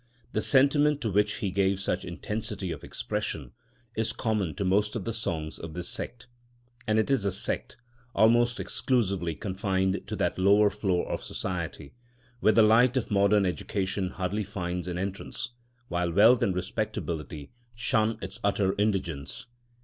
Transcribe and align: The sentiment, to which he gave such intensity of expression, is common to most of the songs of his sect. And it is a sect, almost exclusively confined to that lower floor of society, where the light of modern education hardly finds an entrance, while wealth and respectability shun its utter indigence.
The 0.31 0.41
sentiment, 0.41 0.99
to 1.01 1.11
which 1.11 1.35
he 1.35 1.51
gave 1.51 1.79
such 1.79 2.03
intensity 2.05 2.71
of 2.71 2.83
expression, 2.83 3.51
is 3.95 4.13
common 4.13 4.55
to 4.55 4.65
most 4.65 4.95
of 4.95 5.05
the 5.05 5.13
songs 5.13 5.59
of 5.59 5.75
his 5.75 5.89
sect. 5.89 6.25
And 6.87 6.97
it 6.97 7.11
is 7.11 7.23
a 7.23 7.31
sect, 7.31 7.77
almost 8.15 8.59
exclusively 8.59 9.35
confined 9.35 10.01
to 10.07 10.15
that 10.15 10.39
lower 10.39 10.71
floor 10.71 11.07
of 11.07 11.23
society, 11.23 11.93
where 12.39 12.51
the 12.51 12.63
light 12.63 12.97
of 12.97 13.11
modern 13.11 13.45
education 13.45 14.09
hardly 14.09 14.43
finds 14.43 14.87
an 14.87 14.97
entrance, 14.97 15.49
while 15.87 16.11
wealth 16.11 16.41
and 16.41 16.55
respectability 16.55 17.51
shun 17.75 18.17
its 18.23 18.39
utter 18.43 18.73
indigence. 18.79 19.45